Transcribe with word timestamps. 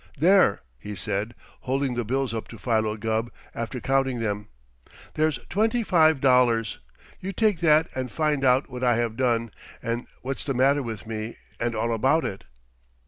"There!" 0.17 0.61
he 0.79 0.95
said, 0.95 1.35
holding 1.59 1.93
the 1.93 2.03
bills 2.03 2.33
up 2.33 2.47
to 2.47 2.57
Philo 2.57 2.97
Gubb 2.97 3.31
after 3.53 3.79
counting 3.79 4.19
them. 4.19 4.47
"There's 5.13 5.37
twenty 5.47 5.83
five 5.83 6.19
dollars. 6.19 6.79
You 7.19 7.33
take 7.33 7.59
that 7.59 7.87
and 7.93 8.11
find 8.11 8.43
out 8.43 8.67
what 8.67 8.83
I 8.83 8.95
have 8.95 9.15
done, 9.15 9.51
and 9.79 10.07
what's 10.23 10.43
the 10.43 10.55
matter 10.55 10.81
with 10.81 11.05
me, 11.05 11.37
and 11.59 11.75
all 11.75 11.93
about 11.93 12.25
it." 12.25 12.45